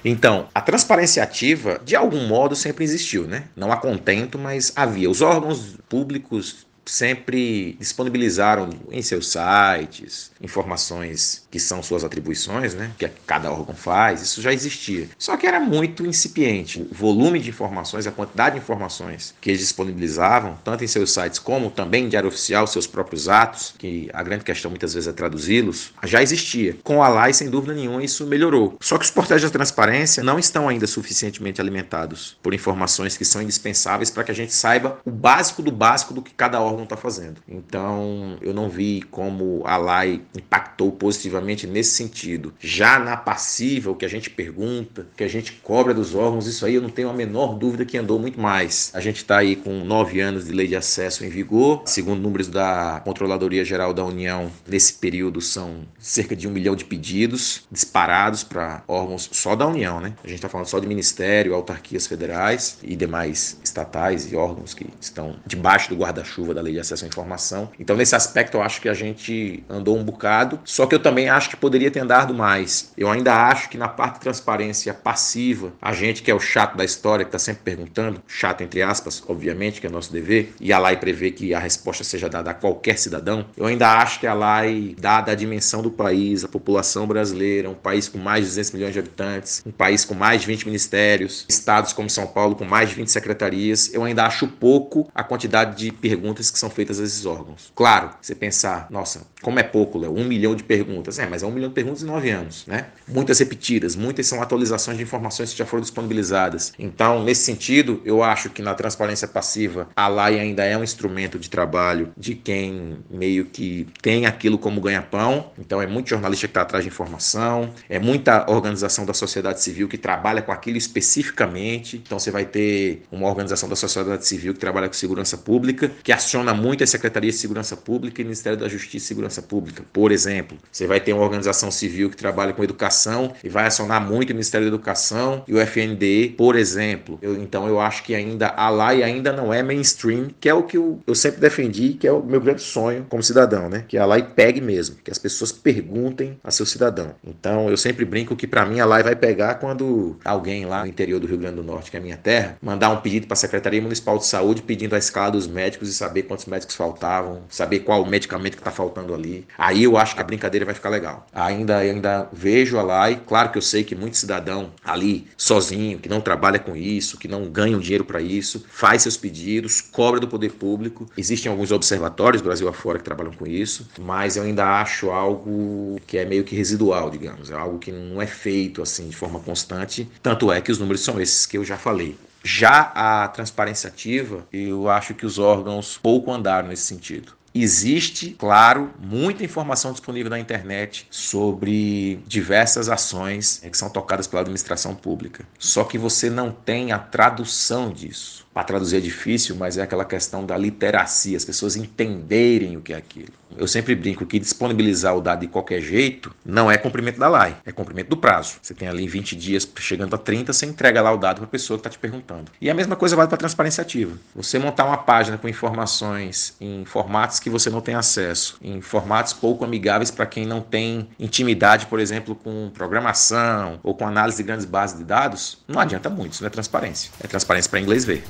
Então, 0.04 0.48
a 0.54 0.60
transparência 0.60 1.22
ativa, 1.22 1.80
de 1.82 1.96
algum 1.96 2.26
modo, 2.26 2.54
sempre 2.54 2.84
existiu, 2.84 3.26
né? 3.26 3.44
Não 3.56 3.72
a 3.72 3.76
contento, 3.78 4.38
mas 4.38 4.72
havia. 4.76 5.08
Os 5.08 5.22
órgãos 5.22 5.76
públicos 5.88 6.63
sempre 6.84 7.76
disponibilizaram 7.78 8.70
em 8.90 9.02
seus 9.02 9.32
sites 9.32 10.30
informações 10.40 11.44
que 11.50 11.58
são 11.58 11.82
suas 11.82 12.04
atribuições, 12.04 12.74
né, 12.74 12.90
que 12.98 13.08
cada 13.26 13.50
órgão 13.50 13.74
faz, 13.74 14.22
isso 14.22 14.42
já 14.42 14.52
existia. 14.52 15.08
Só 15.18 15.36
que 15.36 15.46
era 15.46 15.60
muito 15.60 16.04
incipiente. 16.04 16.86
O 16.90 16.94
volume 16.94 17.38
de 17.38 17.50
informações, 17.50 18.06
a 18.06 18.10
quantidade 18.10 18.56
de 18.56 18.60
informações 18.60 19.34
que 19.40 19.50
eles 19.50 19.60
disponibilizavam, 19.60 20.58
tanto 20.64 20.84
em 20.84 20.86
seus 20.86 21.12
sites 21.12 21.38
como 21.38 21.70
também 21.70 22.04
em 22.04 22.08
diário 22.08 22.28
oficial, 22.28 22.66
seus 22.66 22.86
próprios 22.86 23.28
atos, 23.28 23.74
que 23.78 24.10
a 24.12 24.22
grande 24.22 24.44
questão 24.44 24.70
muitas 24.70 24.94
vezes 24.94 25.08
é 25.08 25.12
traduzi-los, 25.12 25.92
já 26.04 26.22
existia. 26.22 26.76
Com 26.82 27.02
a 27.02 27.08
LAI, 27.08 27.32
sem 27.32 27.48
dúvida 27.48 27.74
nenhuma, 27.74 28.02
isso 28.02 28.26
melhorou. 28.26 28.76
Só 28.80 28.98
que 28.98 29.04
os 29.04 29.10
portais 29.10 29.42
da 29.42 29.50
transparência 29.50 30.22
não 30.22 30.38
estão 30.38 30.68
ainda 30.68 30.86
suficientemente 30.86 31.60
alimentados 31.60 32.36
por 32.42 32.52
informações 32.52 33.16
que 33.16 33.24
são 33.24 33.40
indispensáveis 33.40 34.10
para 34.10 34.24
que 34.24 34.32
a 34.32 34.34
gente 34.34 34.52
saiba 34.52 34.98
o 35.04 35.10
básico 35.10 35.62
do 35.62 35.70
básico 35.70 36.12
do 36.12 36.22
que 36.22 36.34
cada 36.34 36.60
órgão 36.60 36.73
órgão 36.74 36.84
está 36.84 36.96
fazendo. 36.96 37.40
Então, 37.48 38.36
eu 38.40 38.52
não 38.52 38.68
vi 38.68 39.02
como 39.10 39.62
a 39.64 39.76
LAI 39.76 40.20
impactou 40.36 40.92
positivamente 40.92 41.66
nesse 41.66 41.92
sentido. 41.92 42.52
Já 42.60 42.98
na 42.98 43.16
passiva, 43.16 43.90
o 43.90 43.94
que 43.94 44.04
a 44.04 44.08
gente 44.08 44.28
pergunta, 44.28 45.02
o 45.12 45.16
que 45.16 45.24
a 45.24 45.28
gente 45.28 45.52
cobra 45.62 45.94
dos 45.94 46.14
órgãos, 46.14 46.46
isso 46.46 46.66
aí 46.66 46.74
eu 46.74 46.82
não 46.82 46.90
tenho 46.90 47.08
a 47.08 47.12
menor 47.12 47.54
dúvida 47.54 47.84
que 47.84 47.96
andou 47.96 48.18
muito 48.18 48.40
mais. 48.40 48.90
A 48.94 49.00
gente 49.00 49.18
está 49.18 49.38
aí 49.38 49.56
com 49.56 49.84
nove 49.84 50.20
anos 50.20 50.46
de 50.46 50.52
lei 50.52 50.66
de 50.66 50.76
acesso 50.76 51.24
em 51.24 51.28
vigor, 51.28 51.82
segundo 51.86 52.20
números 52.20 52.48
da 52.48 53.00
Controladoria 53.04 53.64
Geral 53.64 53.92
da 53.94 54.04
União, 54.04 54.50
nesse 54.66 54.94
período 54.94 55.40
são 55.40 55.82
cerca 55.98 56.34
de 56.34 56.48
um 56.48 56.50
milhão 56.50 56.74
de 56.74 56.84
pedidos 56.84 57.66
disparados 57.70 58.42
para 58.42 58.82
órgãos 58.88 59.28
só 59.32 59.54
da 59.54 59.66
União, 59.66 60.00
né? 60.00 60.14
A 60.24 60.26
gente 60.26 60.36
está 60.36 60.48
falando 60.48 60.66
só 60.66 60.78
de 60.78 60.86
ministério, 60.86 61.54
autarquias 61.54 62.06
federais 62.06 62.78
e 62.82 62.96
demais 62.96 63.58
estatais 63.62 64.30
e 64.32 64.36
órgãos 64.36 64.74
que 64.74 64.86
estão 65.00 65.36
debaixo 65.46 65.88
do 65.88 65.96
guarda-chuva 65.96 66.54
da 66.54 66.62
lei 66.64 66.74
de 66.74 66.80
acesso 66.80 67.04
à 67.04 67.08
informação. 67.08 67.70
Então, 67.78 67.96
nesse 67.96 68.14
aspecto, 68.14 68.56
eu 68.56 68.62
acho 68.62 68.80
que 68.80 68.88
a 68.88 68.94
gente 68.94 69.62
andou 69.68 69.96
um 69.96 70.04
bocado, 70.04 70.60
só 70.64 70.86
que 70.86 70.94
eu 70.94 70.98
também 70.98 71.28
acho 71.28 71.50
que 71.50 71.56
poderia 71.56 71.90
ter 71.90 72.00
andado 72.00 72.34
mais. 72.34 72.92
Eu 72.96 73.10
ainda 73.10 73.34
acho 73.48 73.68
que 73.68 73.78
na 73.78 73.88
parte 73.88 74.14
de 74.14 74.20
transparência 74.20 74.92
passiva, 74.94 75.72
a 75.80 75.92
gente 75.92 76.22
que 76.22 76.30
é 76.30 76.34
o 76.34 76.40
chato 76.40 76.76
da 76.76 76.84
história, 76.84 77.24
que 77.24 77.28
está 77.28 77.38
sempre 77.38 77.62
perguntando, 77.62 78.22
chato 78.26 78.62
entre 78.62 78.82
aspas, 78.82 79.22
obviamente, 79.28 79.80
que 79.80 79.86
é 79.86 79.90
nosso 79.90 80.12
dever, 80.12 80.54
e 80.60 80.72
a 80.72 80.78
lei 80.78 80.96
prevê 80.96 81.30
que 81.30 81.54
a 81.54 81.58
resposta 81.58 82.02
seja 82.04 82.28
dada 82.28 82.50
a 82.50 82.54
qualquer 82.54 82.98
cidadão, 82.98 83.46
eu 83.56 83.66
ainda 83.66 83.88
acho 83.98 84.20
que 84.20 84.26
a 84.26 84.34
lei, 84.34 84.96
dada 84.98 85.32
a 85.32 85.34
dimensão 85.34 85.82
do 85.82 85.90
país, 85.90 86.44
a 86.44 86.48
população 86.48 87.06
brasileira, 87.06 87.68
um 87.68 87.74
país 87.74 88.08
com 88.08 88.18
mais 88.18 88.44
de 88.44 88.50
200 88.50 88.72
milhões 88.72 88.92
de 88.92 88.98
habitantes, 88.98 89.62
um 89.66 89.70
país 89.70 90.04
com 90.04 90.14
mais 90.14 90.40
de 90.40 90.46
20 90.46 90.66
ministérios, 90.66 91.44
estados 91.48 91.92
como 91.92 92.08
São 92.08 92.26
Paulo 92.26 92.54
com 92.54 92.64
mais 92.64 92.88
de 92.88 92.94
20 92.94 93.08
secretarias, 93.08 93.92
eu 93.92 94.04
ainda 94.04 94.24
acho 94.24 94.46
pouco 94.48 95.10
a 95.14 95.22
quantidade 95.22 95.76
de 95.76 95.92
perguntas 95.92 96.50
que 96.54 96.58
são 96.58 96.70
feitas 96.70 96.98
a 97.00 97.04
esses 97.04 97.26
órgãos. 97.26 97.72
Claro, 97.74 98.10
você 98.20 98.34
pensar, 98.34 98.86
nossa, 98.90 99.26
como 99.42 99.58
é 99.58 99.62
pouco, 99.62 99.98
Léo, 99.98 100.16
um 100.16 100.24
milhão 100.24 100.54
de 100.54 100.64
perguntas. 100.64 101.18
É, 101.18 101.26
mas 101.26 101.42
é 101.42 101.46
um 101.46 101.50
milhão 101.50 101.68
de 101.68 101.74
perguntas 101.74 102.02
em 102.02 102.06
nove 102.06 102.30
anos, 102.30 102.64
né? 102.66 102.86
Muitas 103.06 103.38
repetidas, 103.38 103.94
muitas 103.94 104.26
são 104.26 104.42
atualizações 104.42 104.96
de 104.96 105.02
informações 105.02 105.52
que 105.52 105.58
já 105.58 105.66
foram 105.66 105.82
disponibilizadas. 105.82 106.72
Então, 106.78 107.22
nesse 107.22 107.42
sentido, 107.42 108.00
eu 108.04 108.22
acho 108.22 108.50
que 108.50 108.62
na 108.62 108.74
transparência 108.74 109.28
passiva, 109.28 109.88
a 109.94 110.08
LAI 110.08 110.40
ainda 110.40 110.64
é 110.64 110.76
um 110.76 110.82
instrumento 110.82 111.38
de 111.38 111.50
trabalho 111.50 112.12
de 112.16 112.34
quem 112.34 112.98
meio 113.10 113.44
que 113.44 113.86
tem 114.00 114.26
aquilo 114.26 114.58
como 114.58 114.80
ganha-pão. 114.80 115.50
Então, 115.58 115.82
é 115.82 115.86
muito 115.86 116.08
jornalista 116.08 116.46
que 116.46 116.50
está 116.50 116.62
atrás 116.62 116.84
de 116.84 116.88
informação, 116.88 117.72
é 117.88 117.98
muita 117.98 118.50
organização 118.50 119.04
da 119.04 119.12
sociedade 119.12 119.60
civil 119.60 119.88
que 119.88 119.98
trabalha 119.98 120.40
com 120.40 120.52
aquilo 120.52 120.78
especificamente. 120.78 121.96
Então, 121.96 122.18
você 122.18 122.30
vai 122.30 122.44
ter 122.44 123.02
uma 123.10 123.28
organização 123.28 123.68
da 123.68 123.76
sociedade 123.76 124.26
civil 124.26 124.54
que 124.54 124.60
trabalha 124.60 124.88
com 124.88 124.94
segurança 124.94 125.36
pública, 125.36 125.90
que 126.02 126.12
aciona 126.12 126.43
aciona 126.44 126.54
muito 126.54 126.84
a 126.84 126.86
Secretaria 126.86 127.30
de 127.30 127.36
Segurança 127.36 127.76
Pública 127.76 128.20
e 128.20 128.24
Ministério 128.24 128.58
da 128.58 128.68
Justiça 128.68 128.96
e 128.96 129.08
Segurança 129.08 129.40
Pública. 129.40 129.82
Por 129.92 130.12
exemplo, 130.12 130.58
você 130.70 130.86
vai 130.86 131.00
ter 131.00 131.12
uma 131.12 131.22
organização 131.22 131.70
civil 131.70 132.10
que 132.10 132.16
trabalha 132.16 132.52
com 132.52 132.62
educação 132.62 133.32
e 133.42 133.48
vai 133.48 133.66
acionar 133.66 134.06
muito 134.06 134.30
o 134.30 134.34
Ministério 134.34 134.66
da 134.66 134.74
Educação 134.74 135.42
e 135.48 135.54
o 135.54 135.60
FNDE, 135.60 136.34
por 136.36 136.56
exemplo. 136.56 137.18
Eu, 137.22 137.36
então 137.36 137.66
eu 137.66 137.80
acho 137.80 138.02
que 138.02 138.14
ainda 138.14 138.48
a 138.48 138.68
lei 138.68 139.02
ainda 139.02 139.32
não 139.32 139.52
é 139.52 139.62
mainstream, 139.62 140.28
que 140.38 140.48
é 140.48 140.54
o 140.54 140.62
que 140.62 140.76
eu, 140.76 141.00
eu 141.06 141.14
sempre 141.14 141.40
defendi, 141.40 141.94
que 141.94 142.06
é 142.06 142.12
o 142.12 142.22
meu 142.22 142.40
grande 142.40 142.62
sonho 142.62 143.06
como 143.08 143.22
cidadão, 143.22 143.68
né? 143.68 143.84
Que 143.88 143.96
a 143.96 144.04
lei 144.04 144.22
pegue 144.22 144.60
mesmo, 144.60 144.96
que 145.02 145.10
as 145.10 145.18
pessoas 145.18 145.50
perguntem 145.50 146.38
a 146.44 146.50
seu 146.50 146.66
cidadão. 146.66 147.14
Então 147.24 147.70
eu 147.70 147.76
sempre 147.76 148.04
brinco 148.04 148.36
que 148.36 148.46
para 148.46 148.66
mim 148.66 148.80
a 148.80 148.86
lei 148.86 149.02
vai 149.02 149.16
pegar 149.16 149.54
quando 149.54 150.18
alguém 150.24 150.66
lá 150.66 150.82
no 150.82 150.88
interior 150.88 151.18
do 151.18 151.26
Rio 151.26 151.38
Grande 151.38 151.56
do 151.56 151.62
Norte, 151.62 151.90
que 151.90 151.96
é 151.96 152.00
a 152.00 152.02
minha 152.02 152.16
terra, 152.16 152.58
mandar 152.60 152.90
um 152.90 152.98
pedido 152.98 153.26
para 153.26 153.34
a 153.34 153.36
Secretaria 153.36 153.80
Municipal 153.80 154.18
de 154.18 154.26
Saúde 154.26 154.62
pedindo 154.62 154.94
a 154.94 154.98
escala 154.98 155.30
dos 155.30 155.46
médicos 155.46 155.88
e 155.88 155.94
saber 155.94 156.24
quantos 156.34 156.46
médicos 156.46 156.74
faltavam, 156.74 157.42
saber 157.48 157.80
qual 157.80 158.02
o 158.02 158.06
medicamento 158.06 158.54
que 158.54 158.60
está 158.60 158.72
faltando 158.72 159.14
ali. 159.14 159.46
Aí 159.56 159.84
eu 159.84 159.96
acho 159.96 160.14
que 160.14 160.20
a 160.20 160.24
brincadeira 160.24 160.66
vai 160.66 160.74
ficar 160.74 160.88
legal. 160.88 161.26
Ainda 161.32 161.76
ainda 161.78 162.28
vejo 162.32 162.76
a 162.78 162.82
lá 162.82 163.14
claro 163.14 163.50
que 163.50 163.58
eu 163.58 163.62
sei 163.62 163.84
que 163.84 163.94
muito 163.94 164.16
cidadão 164.16 164.72
ali 164.84 165.28
sozinho, 165.36 165.98
que 165.98 166.08
não 166.08 166.20
trabalha 166.20 166.58
com 166.58 166.74
isso, 166.76 167.18
que 167.18 167.28
não 167.28 167.44
ganha 167.48 167.76
um 167.76 167.80
dinheiro 167.80 168.04
para 168.04 168.20
isso, 168.20 168.64
faz 168.68 169.02
seus 169.02 169.16
pedidos, 169.16 169.80
cobra 169.80 170.18
do 170.18 170.26
poder 170.26 170.52
público. 170.52 171.06
Existem 171.16 171.50
alguns 171.50 171.70
observatórios 171.70 172.42
Brasil 172.42 172.68
afora 172.68 172.98
que 172.98 173.04
trabalham 173.04 173.32
com 173.32 173.46
isso, 173.46 173.88
mas 174.00 174.36
eu 174.36 174.42
ainda 174.42 174.80
acho 174.80 175.10
algo 175.10 176.00
que 176.06 176.18
é 176.18 176.24
meio 176.24 176.44
que 176.44 176.56
residual, 176.56 177.10
digamos, 177.10 177.50
é 177.50 177.54
algo 177.54 177.78
que 177.78 177.92
não 177.92 178.20
é 178.20 178.26
feito 178.26 178.82
assim 178.82 179.08
de 179.08 179.16
forma 179.16 179.38
constante. 179.40 180.08
Tanto 180.22 180.50
é 180.50 180.60
que 180.60 180.72
os 180.72 180.78
números 180.78 181.02
são 181.02 181.20
esses 181.20 181.46
que 181.46 181.58
eu 181.58 181.64
já 181.64 181.76
falei. 181.76 182.16
Já 182.46 182.92
a 182.94 183.26
transparência 183.28 183.88
ativa, 183.88 184.46
eu 184.52 184.90
acho 184.90 185.14
que 185.14 185.24
os 185.24 185.38
órgãos 185.38 185.96
pouco 185.96 186.30
andaram 186.30 186.68
nesse 186.68 186.82
sentido. 186.82 187.32
Existe, 187.54 188.30
claro, 188.30 188.92
muita 188.98 189.44
informação 189.44 189.92
disponível 189.92 190.28
na 190.28 190.40
internet 190.40 191.06
sobre 191.08 192.16
diversas 192.26 192.88
ações 192.88 193.62
que 193.70 193.78
são 193.78 193.88
tocadas 193.88 194.26
pela 194.26 194.42
administração 194.42 194.94
pública. 194.94 195.46
Só 195.58 195.84
que 195.84 195.96
você 195.96 196.28
não 196.28 196.50
tem 196.50 196.92
a 196.92 196.98
tradução 196.98 197.90
disso. 197.90 198.43
Para 198.54 198.62
traduzir 198.62 198.98
é 198.98 199.00
difícil, 199.00 199.56
mas 199.56 199.76
é 199.76 199.82
aquela 199.82 200.04
questão 200.04 200.46
da 200.46 200.56
literacia, 200.56 201.36
as 201.36 201.44
pessoas 201.44 201.74
entenderem 201.74 202.76
o 202.76 202.80
que 202.80 202.92
é 202.92 202.96
aquilo. 202.96 203.32
Eu 203.56 203.68
sempre 203.68 203.94
brinco 203.94 204.24
que 204.26 204.38
disponibilizar 204.38 205.16
o 205.16 205.20
dado 205.20 205.40
de 205.40 205.48
qualquer 205.48 205.80
jeito 205.80 206.34
não 206.44 206.70
é 206.70 206.76
cumprimento 206.76 207.18
da 207.18 207.28
lei, 207.28 207.54
é 207.64 207.72
cumprimento 207.72 208.08
do 208.08 208.16
prazo. 208.16 208.56
Você 208.62 208.74
tem 208.74 208.88
ali 208.88 209.06
20 209.06 209.36
dias, 209.36 209.68
chegando 209.78 210.14
a 210.14 210.18
30, 210.18 210.52
você 210.52 210.66
entrega 210.66 211.02
lá 211.02 211.12
o 211.12 211.16
dado 211.16 211.36
para 211.36 211.44
a 211.44 211.48
pessoa 211.48 211.76
que 211.76 211.80
está 211.80 211.90
te 211.90 211.98
perguntando. 211.98 212.50
E 212.60 212.70
a 212.70 212.74
mesma 212.74 212.96
coisa 212.96 213.16
vale 213.16 213.28
para 213.28 213.36
a 213.36 213.38
transparência 213.38 213.82
ativa. 213.82 214.16
Você 214.34 214.58
montar 214.58 214.84
uma 214.84 214.98
página 214.98 215.36
com 215.36 215.48
informações 215.48 216.56
em 216.60 216.84
formatos 216.84 217.40
que 217.40 217.50
você 217.50 217.70
não 217.70 217.80
tem 217.80 217.94
acesso, 217.94 218.56
em 218.62 218.80
formatos 218.80 219.32
pouco 219.32 219.64
amigáveis 219.64 220.10
para 220.10 220.26
quem 220.26 220.44
não 220.46 220.60
tem 220.60 221.08
intimidade, 221.18 221.86
por 221.86 222.00
exemplo, 222.00 222.34
com 222.34 222.70
programação 222.72 223.80
ou 223.82 223.94
com 223.94 224.06
análise 224.06 224.36
de 224.36 224.42
grandes 224.44 224.64
bases 224.64 224.98
de 224.98 225.04
dados, 225.04 225.58
não 225.66 225.80
adianta 225.80 226.08
muito, 226.08 226.32
isso 226.34 226.42
não 226.42 226.48
é 226.48 226.50
transparência. 226.50 227.10
É 227.20 227.26
transparência 227.26 227.70
para 227.70 227.80
inglês 227.80 228.04
ver. 228.04 228.24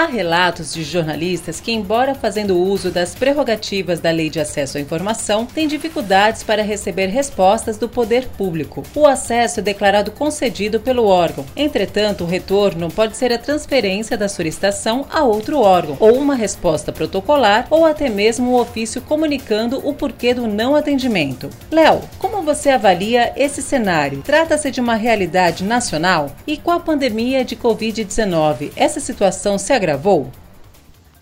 Há 0.00 0.06
relatos 0.06 0.72
de 0.72 0.82
jornalistas 0.82 1.60
que, 1.60 1.70
embora 1.70 2.14
fazendo 2.14 2.58
uso 2.58 2.90
das 2.90 3.14
prerrogativas 3.14 4.00
da 4.00 4.10
Lei 4.10 4.30
de 4.30 4.40
Acesso 4.40 4.78
à 4.78 4.80
Informação, 4.80 5.44
têm 5.44 5.68
dificuldades 5.68 6.42
para 6.42 6.62
receber 6.62 7.08
respostas 7.08 7.76
do 7.76 7.86
poder 7.86 8.26
público. 8.28 8.82
O 8.94 9.06
acesso 9.06 9.60
é 9.60 9.62
declarado 9.62 10.10
concedido 10.10 10.80
pelo 10.80 11.04
órgão. 11.04 11.44
Entretanto, 11.54 12.24
o 12.24 12.26
retorno 12.26 12.90
pode 12.90 13.14
ser 13.14 13.30
a 13.30 13.36
transferência 13.36 14.16
da 14.16 14.26
solicitação 14.26 15.04
a 15.10 15.22
outro 15.22 15.60
órgão, 15.60 15.98
ou 16.00 16.16
uma 16.16 16.34
resposta 16.34 16.90
protocolar, 16.90 17.66
ou 17.68 17.84
até 17.84 18.08
mesmo 18.08 18.52
um 18.52 18.58
ofício 18.58 19.02
comunicando 19.02 19.86
o 19.86 19.92
porquê 19.92 20.32
do 20.32 20.46
não 20.46 20.74
atendimento. 20.74 21.50
Léo, 21.70 22.00
como 22.18 22.40
você 22.40 22.70
avalia 22.70 23.34
esse 23.36 23.60
cenário? 23.60 24.22
Trata-se 24.22 24.70
de 24.70 24.80
uma 24.80 24.94
realidade 24.94 25.62
nacional? 25.62 26.34
E 26.46 26.56
com 26.56 26.70
a 26.70 26.80
pandemia 26.80 27.44
de 27.44 27.54
Covid-19, 27.54 28.72
essa 28.74 28.98
situação 28.98 29.58
se 29.58 29.74
agravou? 29.74 29.89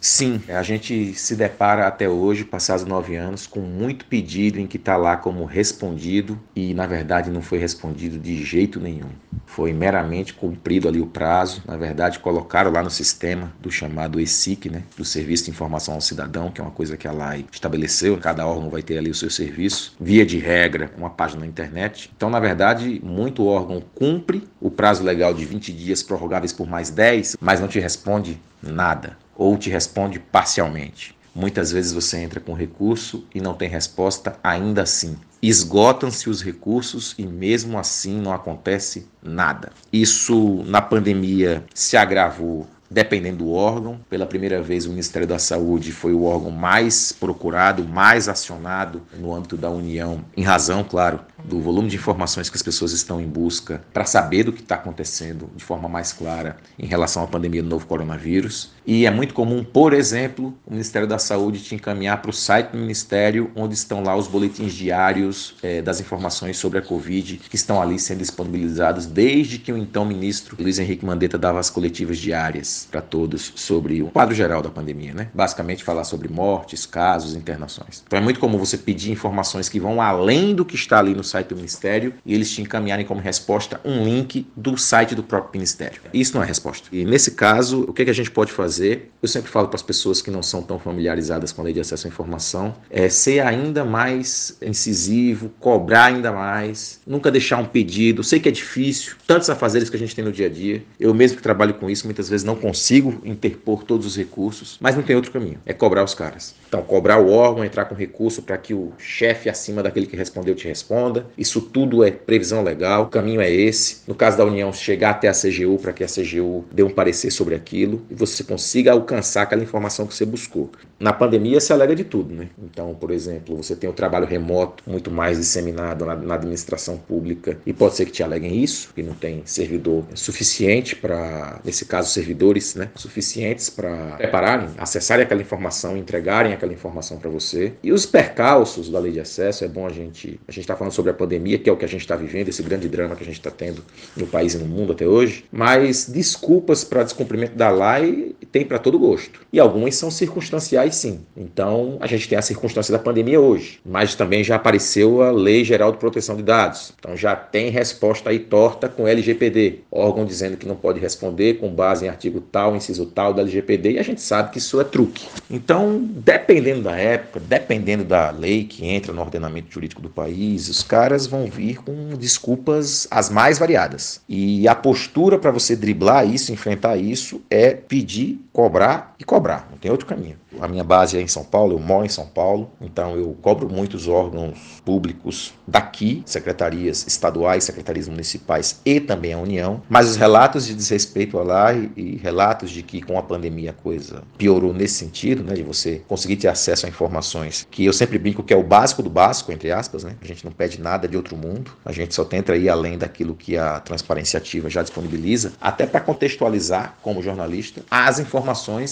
Sim, 0.00 0.40
a 0.48 0.62
gente 0.62 1.12
se 1.14 1.34
depara 1.34 1.86
até 1.86 2.08
hoje, 2.08 2.44
passados 2.44 2.84
nove 2.84 3.16
anos, 3.16 3.46
com 3.46 3.60
muito 3.60 4.04
pedido 4.04 4.60
em 4.60 4.66
que 4.66 4.76
está 4.76 4.96
lá 4.96 5.16
como 5.16 5.44
respondido 5.44 6.38
e 6.54 6.72
na 6.72 6.86
verdade 6.86 7.30
não 7.30 7.42
foi 7.42 7.58
respondido 7.58 8.16
de 8.16 8.44
jeito 8.44 8.78
nenhum. 8.78 9.10
Foi 9.44 9.72
meramente 9.72 10.34
cumprido 10.34 10.86
ali 10.86 11.00
o 11.00 11.06
prazo. 11.06 11.62
Na 11.66 11.76
verdade, 11.76 12.20
colocaram 12.20 12.70
lá 12.70 12.82
no 12.82 12.90
sistema 12.90 13.52
do 13.60 13.72
chamado 13.72 14.20
ESIC, 14.20 14.70
né, 14.70 14.84
do 14.96 15.04
Serviço 15.04 15.46
de 15.46 15.50
Informação 15.50 15.94
ao 15.94 16.00
Cidadão, 16.00 16.50
que 16.50 16.60
é 16.60 16.64
uma 16.64 16.70
coisa 16.70 16.96
que 16.96 17.08
a 17.08 17.12
lei 17.12 17.44
estabeleceu. 17.50 18.16
Cada 18.18 18.46
órgão 18.46 18.70
vai 18.70 18.82
ter 18.82 18.98
ali 18.98 19.10
o 19.10 19.14
seu 19.14 19.30
serviço, 19.30 19.96
via 19.98 20.24
de 20.24 20.38
regra, 20.38 20.92
uma 20.96 21.10
página 21.10 21.40
na 21.40 21.46
internet. 21.46 22.08
Então, 22.16 22.30
na 22.30 22.38
verdade, 22.38 23.00
muito 23.02 23.44
órgão 23.44 23.82
cumpre 23.94 24.46
o 24.60 24.70
prazo 24.70 25.02
legal 25.02 25.34
de 25.34 25.44
20 25.44 25.72
dias 25.72 26.02
prorrogáveis 26.04 26.52
por 26.52 26.68
mais 26.68 26.88
10, 26.90 27.36
mas 27.40 27.60
não 27.60 27.66
te 27.66 27.80
responde 27.80 28.38
nada 28.62 29.16
ou 29.36 29.56
te 29.56 29.70
responde 29.70 30.18
parcialmente. 30.18 31.16
Muitas 31.34 31.70
vezes 31.70 31.92
você 31.92 32.18
entra 32.18 32.40
com 32.40 32.52
recurso 32.52 33.24
e 33.32 33.40
não 33.40 33.54
tem 33.54 33.68
resposta 33.68 34.36
ainda 34.42 34.82
assim. 34.82 35.16
Esgotam-se 35.40 36.28
os 36.28 36.42
recursos 36.42 37.14
e 37.16 37.24
mesmo 37.24 37.78
assim 37.78 38.20
não 38.20 38.32
acontece 38.32 39.06
nada. 39.22 39.70
Isso 39.92 40.64
na 40.66 40.82
pandemia 40.82 41.64
se 41.72 41.96
agravou 41.96 42.66
dependendo 42.90 43.38
do 43.38 43.52
órgão. 43.52 44.00
Pela 44.08 44.26
primeira 44.26 44.62
vez, 44.62 44.86
o 44.86 44.90
Ministério 44.90 45.26
da 45.26 45.38
Saúde 45.38 45.92
foi 45.92 46.12
o 46.12 46.24
órgão 46.24 46.50
mais 46.50 47.12
procurado, 47.12 47.84
mais 47.84 48.28
acionado 48.28 49.02
no 49.18 49.34
âmbito 49.34 49.56
da 49.56 49.70
União, 49.70 50.24
em 50.36 50.42
razão, 50.42 50.82
claro, 50.82 51.20
do 51.44 51.60
volume 51.60 51.88
de 51.88 51.96
informações 51.96 52.50
que 52.50 52.56
as 52.56 52.62
pessoas 52.62 52.92
estão 52.92 53.20
em 53.20 53.26
busca 53.26 53.82
para 53.92 54.04
saber 54.04 54.44
do 54.44 54.52
que 54.52 54.60
está 54.60 54.76
acontecendo 54.76 55.50
de 55.54 55.64
forma 55.64 55.88
mais 55.88 56.12
clara 56.12 56.56
em 56.78 56.86
relação 56.86 57.22
à 57.22 57.26
pandemia 57.26 57.62
do 57.62 57.68
novo 57.68 57.86
coronavírus. 57.86 58.72
E 58.90 59.04
é 59.04 59.10
muito 59.10 59.34
comum, 59.34 59.62
por 59.62 59.92
exemplo, 59.92 60.56
o 60.66 60.70
Ministério 60.70 61.06
da 61.06 61.18
Saúde 61.18 61.60
te 61.60 61.74
encaminhar 61.74 62.22
para 62.22 62.30
o 62.30 62.32
site 62.32 62.70
do 62.70 62.78
Ministério, 62.78 63.50
onde 63.54 63.74
estão 63.74 64.02
lá 64.02 64.16
os 64.16 64.26
boletins 64.26 64.72
diários 64.72 65.56
é, 65.62 65.82
das 65.82 66.00
informações 66.00 66.56
sobre 66.56 66.78
a 66.78 66.82
Covid, 66.82 67.36
que 67.36 67.54
estão 67.54 67.82
ali 67.82 67.98
sendo 67.98 68.20
disponibilizados 68.20 69.04
desde 69.04 69.58
que 69.58 69.70
o 69.70 69.76
então 69.76 70.06
ministro 70.06 70.56
Luiz 70.58 70.78
Henrique 70.78 71.04
Mandetta 71.04 71.36
dava 71.36 71.60
as 71.60 71.68
coletivas 71.68 72.16
diárias 72.16 72.88
para 72.90 73.02
todos 73.02 73.52
sobre 73.56 74.02
o 74.02 74.06
quadro 74.06 74.34
geral 74.34 74.62
da 74.62 74.70
pandemia, 74.70 75.12
né? 75.12 75.28
Basicamente 75.34 75.84
falar 75.84 76.04
sobre 76.04 76.26
mortes, 76.28 76.86
casos, 76.86 77.34
internações. 77.34 78.02
Então 78.06 78.18
é 78.18 78.22
muito 78.22 78.40
comum 78.40 78.56
você 78.56 78.78
pedir 78.78 79.12
informações 79.12 79.68
que 79.68 79.78
vão 79.78 80.00
além 80.00 80.54
do 80.54 80.64
que 80.64 80.76
está 80.76 80.98
ali 80.98 81.14
no 81.14 81.22
site 81.22 81.48
do 81.48 81.56
Ministério 81.56 82.14
e 82.24 82.32
eles 82.32 82.50
te 82.50 82.62
encaminharem 82.62 83.04
como 83.04 83.20
resposta 83.20 83.78
um 83.84 84.02
link 84.02 84.46
do 84.56 84.78
site 84.78 85.14
do 85.14 85.22
próprio 85.22 85.52
Ministério. 85.52 86.00
Isso 86.10 86.34
não 86.34 86.42
é 86.42 86.46
resposta. 86.46 86.88
E 86.90 87.04
nesse 87.04 87.32
caso, 87.32 87.82
o 87.82 87.92
que, 87.92 88.06
que 88.06 88.10
a 88.10 88.14
gente 88.14 88.30
pode 88.30 88.50
fazer? 88.50 88.77
Eu 88.80 89.28
sempre 89.28 89.50
falo 89.50 89.66
para 89.66 89.76
as 89.76 89.82
pessoas 89.82 90.22
que 90.22 90.30
não 90.30 90.42
são 90.42 90.62
tão 90.62 90.78
familiarizadas 90.78 91.50
com 91.50 91.60
a 91.60 91.64
lei 91.64 91.74
de 91.74 91.80
acesso 91.80 92.06
à 92.06 92.10
informação, 92.10 92.74
é 92.88 93.08
ser 93.08 93.40
ainda 93.40 93.84
mais 93.84 94.56
incisivo, 94.62 95.50
cobrar 95.58 96.04
ainda 96.04 96.30
mais, 96.30 97.00
nunca 97.04 97.30
deixar 97.30 97.58
um 97.58 97.64
pedido. 97.64 98.22
Sei 98.22 98.38
que 98.38 98.48
é 98.48 98.52
difícil, 98.52 99.16
tantos 99.26 99.50
afazeres 99.50 99.90
que 99.90 99.96
a 99.96 99.98
gente 99.98 100.14
tem 100.14 100.24
no 100.24 100.30
dia 100.30 100.46
a 100.46 100.50
dia. 100.50 100.84
Eu 101.00 101.12
mesmo 101.12 101.36
que 101.36 101.42
trabalho 101.42 101.74
com 101.74 101.90
isso, 101.90 102.06
muitas 102.06 102.28
vezes 102.28 102.44
não 102.44 102.54
consigo 102.54 103.20
interpor 103.24 103.82
todos 103.82 104.06
os 104.06 104.16
recursos, 104.16 104.78
mas 104.80 104.94
não 104.94 105.02
tem 105.02 105.16
outro 105.16 105.32
caminho. 105.32 105.58
É 105.66 105.72
cobrar 105.72 106.04
os 106.04 106.14
caras. 106.14 106.54
Então, 106.68 106.82
cobrar 106.82 107.18
o 107.18 107.30
órgão, 107.30 107.64
entrar 107.64 107.86
com 107.86 107.94
recurso 107.94 108.42
para 108.42 108.56
que 108.56 108.74
o 108.74 108.92
chefe 108.98 109.48
acima 109.48 109.82
daquele 109.82 110.06
que 110.06 110.16
respondeu 110.16 110.54
te 110.54 110.68
responda. 110.68 111.26
Isso 111.36 111.60
tudo 111.60 112.04
é 112.04 112.10
previsão 112.10 112.62
legal, 112.62 113.04
o 113.04 113.08
caminho 113.08 113.40
é 113.40 113.50
esse. 113.50 114.02
No 114.06 114.14
caso 114.14 114.36
da 114.36 114.44
União, 114.44 114.72
chegar 114.72 115.10
até 115.10 115.28
a 115.28 115.32
CGU 115.32 115.78
para 115.80 115.92
que 115.92 116.04
a 116.04 116.06
CGU 116.06 116.64
dê 116.70 116.82
um 116.82 116.90
parecer 116.90 117.30
sobre 117.30 117.54
aquilo 117.54 118.02
e 118.10 118.14
você 118.14 118.44
consiga 118.44 118.67
alcançar 118.88 119.42
aquela 119.42 119.62
informação 119.62 120.06
que 120.06 120.14
você 120.14 120.26
buscou. 120.26 120.70
Na 120.98 121.12
pandemia 121.12 121.60
se 121.60 121.72
alega 121.72 121.94
de 121.94 122.04
tudo, 122.04 122.34
né? 122.34 122.48
Então, 122.62 122.94
por 122.94 123.10
exemplo, 123.10 123.56
você 123.56 123.76
tem 123.76 123.88
o 123.88 123.92
trabalho 123.92 124.26
remoto 124.26 124.82
muito 124.86 125.10
mais 125.10 125.38
disseminado 125.38 126.04
na, 126.04 126.16
na 126.16 126.34
administração 126.34 126.96
pública 126.96 127.58
e 127.64 127.72
pode 127.72 127.94
ser 127.94 128.04
que 128.04 128.12
te 128.12 128.22
aleguem 128.22 128.62
isso, 128.62 128.90
que 128.94 129.02
não 129.02 129.14
tem 129.14 129.42
servidor 129.44 130.04
suficiente 130.14 130.96
para, 130.96 131.60
nesse 131.64 131.84
caso, 131.84 132.10
servidores 132.10 132.74
né, 132.74 132.90
suficientes 132.96 133.70
para 133.70 134.16
prepararem, 134.16 134.68
acessarem 134.76 135.24
aquela 135.24 135.40
informação, 135.40 135.96
entregarem 135.96 136.52
aquela 136.52 136.72
informação 136.72 137.18
para 137.18 137.30
você. 137.30 137.72
E 137.82 137.92
os 137.92 138.04
percalços 138.04 138.90
da 138.90 138.98
lei 138.98 139.12
de 139.12 139.20
acesso, 139.20 139.64
é 139.64 139.68
bom 139.68 139.86
a 139.86 139.90
gente. 139.90 140.40
A 140.48 140.52
gente 140.52 140.64
está 140.64 140.76
falando 140.76 140.92
sobre 140.92 141.10
a 141.10 141.14
pandemia, 141.14 141.58
que 141.58 141.70
é 141.70 141.72
o 141.72 141.76
que 141.76 141.84
a 141.84 141.88
gente 141.88 142.00
está 142.00 142.16
vivendo, 142.16 142.48
esse 142.48 142.62
grande 142.62 142.88
drama 142.88 143.14
que 143.14 143.22
a 143.22 143.26
gente 143.26 143.38
está 143.38 143.50
tendo 143.50 143.84
no 144.16 144.26
país 144.26 144.54
e 144.54 144.58
no 144.58 144.66
mundo 144.66 144.92
até 144.92 145.06
hoje. 145.06 145.44
Mas 145.52 146.08
desculpas 146.08 146.84
para 146.84 147.04
descumprimento 147.04 147.54
da 147.54 147.70
lei 147.70 148.34
tem 148.50 148.57
para 148.64 148.78
todo 148.78 148.98
gosto. 148.98 149.40
E 149.52 149.58
algumas 149.58 149.96
são 149.96 150.10
circunstanciais, 150.10 150.96
sim. 150.96 151.20
Então, 151.36 151.96
a 152.00 152.06
gente 152.06 152.28
tem 152.28 152.38
a 152.38 152.42
circunstância 152.42 152.92
da 152.92 152.98
pandemia 152.98 153.40
hoje, 153.40 153.80
mas 153.84 154.14
também 154.14 154.42
já 154.44 154.56
apareceu 154.56 155.22
a 155.22 155.30
Lei 155.30 155.64
Geral 155.64 155.92
de 155.92 155.98
Proteção 155.98 156.36
de 156.36 156.42
Dados. 156.42 156.92
Então, 156.98 157.16
já 157.16 157.34
tem 157.34 157.70
resposta 157.70 158.30
aí 158.30 158.38
torta 158.38 158.88
com 158.88 159.06
LGPD, 159.06 159.80
órgão 159.90 160.24
dizendo 160.24 160.56
que 160.56 160.66
não 160.66 160.76
pode 160.76 161.00
responder 161.00 161.54
com 161.54 161.68
base 161.68 162.04
em 162.04 162.08
artigo 162.08 162.40
tal, 162.40 162.76
inciso 162.76 163.06
tal 163.06 163.32
da 163.32 163.42
LGPD, 163.42 163.92
e 163.92 163.98
a 163.98 164.02
gente 164.02 164.20
sabe 164.20 164.50
que 164.50 164.58
isso 164.58 164.80
é 164.80 164.84
truque. 164.84 165.26
Então, 165.50 166.00
dependendo 166.02 166.82
da 166.82 166.96
época, 166.96 167.40
dependendo 167.40 168.04
da 168.04 168.30
lei 168.30 168.64
que 168.64 168.86
entra 168.86 169.12
no 169.12 169.20
ordenamento 169.20 169.72
jurídico 169.72 170.02
do 170.02 170.08
país, 170.08 170.68
os 170.68 170.82
caras 170.82 171.26
vão 171.26 171.46
vir 171.46 171.82
com 171.82 172.16
desculpas 172.16 173.06
as 173.10 173.30
mais 173.30 173.58
variadas. 173.58 174.20
E 174.28 174.66
a 174.68 174.74
postura 174.74 175.38
para 175.38 175.50
você 175.50 175.74
driblar 175.74 176.28
isso, 176.28 176.52
enfrentar 176.52 176.96
isso, 176.96 177.40
é 177.50 177.70
pedir, 177.70 178.37
cobrar 178.52 179.14
e 179.18 179.24
cobrar. 179.24 179.68
Não 179.70 179.78
tem 179.78 179.90
outro 179.90 180.06
caminho. 180.06 180.36
A 180.60 180.66
minha 180.66 180.82
base 180.82 181.16
é 181.16 181.20
em 181.20 181.28
São 181.28 181.44
Paulo, 181.44 181.74
eu 181.74 181.78
moro 181.78 182.04
em 182.04 182.08
São 182.08 182.26
Paulo, 182.26 182.70
então 182.80 183.16
eu 183.16 183.36
cobro 183.40 183.68
muitos 183.68 184.08
órgãos 184.08 184.82
públicos 184.84 185.54
daqui, 185.66 186.22
secretarias 186.26 187.06
estaduais, 187.06 187.64
secretarias 187.64 188.08
municipais 188.08 188.80
e 188.84 188.98
também 188.98 189.34
a 189.34 189.38
União, 189.38 189.82
mas 189.88 190.08
os 190.08 190.16
relatos 190.16 190.66
de 190.66 190.74
desrespeito 190.74 191.38
lá 191.38 191.72
e, 191.72 191.92
e 191.96 192.16
relatos 192.16 192.70
de 192.70 192.82
que 192.82 193.02
com 193.02 193.18
a 193.18 193.22
pandemia 193.22 193.70
a 193.70 193.74
coisa 193.74 194.22
piorou 194.36 194.72
nesse 194.72 194.94
sentido, 194.94 195.44
né, 195.44 195.54
de 195.54 195.62
você 195.62 196.02
conseguir 196.08 196.36
ter 196.36 196.48
acesso 196.48 196.86
a 196.86 196.88
informações 196.88 197.66
que 197.70 197.84
eu 197.84 197.92
sempre 197.92 198.18
brinco 198.18 198.42
que 198.42 198.52
é 198.52 198.56
o 198.56 198.62
básico 198.62 199.02
do 199.02 199.10
básico, 199.10 199.52
entre 199.52 199.70
aspas, 199.70 200.02
né? 200.02 200.16
A 200.20 200.26
gente 200.26 200.44
não 200.44 200.50
pede 200.50 200.80
nada 200.80 201.06
de 201.06 201.16
outro 201.16 201.36
mundo, 201.36 201.70
a 201.84 201.92
gente 201.92 202.14
só 202.14 202.24
tenta 202.24 202.56
ir 202.56 202.68
além 202.68 202.96
daquilo 202.96 203.34
que 203.34 203.56
a 203.56 203.78
transparência 203.80 204.38
ativa 204.38 204.70
já 204.70 204.82
disponibiliza, 204.82 205.52
até 205.60 205.86
para 205.86 206.00
contextualizar 206.00 206.96
como 207.02 207.22
jornalista 207.22 207.82
as 207.90 208.18
informações 208.18 208.27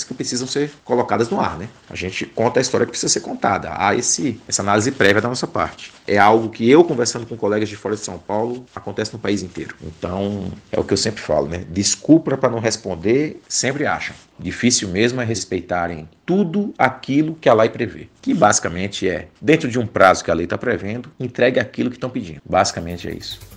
que 0.05 0.15
precisam 0.15 0.47
ser 0.47 0.71
colocadas 0.85 1.31
no 1.31 1.41
ar 1.41 1.47
ar, 1.47 1.59
né? 1.59 1.69
A 1.89 1.95
gente 1.95 2.27
conta 2.27 2.61
a 2.61 2.63
história 2.63 2.85
que 2.85 2.91
precisa 2.91 3.13
ser 3.13 3.21
contada. 3.21 3.73
Há 3.73 3.95
esse, 3.95 4.41
essa 4.49 4.63
análise 4.63 4.91
prévia 4.91 5.23
da 5.23 5.29
nossa 5.29 5.47
parte. 5.47 5.93
É 6.07 6.19
algo 6.19 6.51
que 6.51 6.69
eu, 6.69 6.85
conversando 6.85 7.27
com 7.27 7.37
colegas 7.37 7.69
de 7.69 7.77
fora 7.77 7.95
de 7.95 8.01
São 8.01 8.19
Paulo, 8.19 8.67
acontece 8.75 9.13
no 9.13 9.19
país 9.19 9.43
inteiro. 9.43 9.75
Então, 9.83 10.53
é 10.71 10.79
o 10.79 10.85
que 10.85 10.93
eu 10.93 10.97
sempre 10.97 11.23
falo, 11.23 11.47
né? 11.47 11.65
Desculpa 11.71 12.37
para 12.37 12.51
não 12.51 12.59
responder, 12.59 13.41
sempre 13.49 13.87
acham. 13.87 14.15
Difícil 14.39 14.89
mesmo 14.89 15.21
é 15.21 15.25
respeitarem 15.25 16.09
tudo 16.27 16.75
aquilo 16.77 17.35
que 17.35 17.49
a 17.49 17.55
lei 17.55 17.69
prevê. 17.69 18.09
Que 18.21 18.35
basicamente 18.35 19.09
é, 19.09 19.29
dentro 19.41 19.71
de 19.71 19.79
um 19.79 19.87
prazo 19.87 20.25
que 20.25 20.31
a 20.31 20.35
lei 20.35 20.45
está 20.45 20.59
prevendo, 20.59 21.11
entregue 21.19 21.61
aquilo 21.61 21.89
que 21.89 21.97
estão 21.97 22.11
pedindo. 22.11 22.43
Basicamente 22.45 23.09
é 23.09 23.15
isso. 23.15 23.41